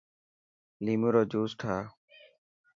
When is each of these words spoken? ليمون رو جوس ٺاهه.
ليمون 0.83 1.09
رو 1.13 1.21
جوس 1.31 1.51
ٺاهه. 1.59 1.85